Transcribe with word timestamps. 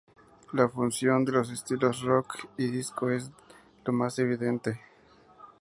La 0.53 0.67
fusión 0.67 1.25
de 1.25 1.31
los 1.33 1.51
estilos 1.51 2.01
rock 2.01 2.47
y 2.57 2.65
disco 2.71 3.11
es 3.11 3.29
la 3.85 3.93
más 3.93 4.17
evidente. 4.17 4.81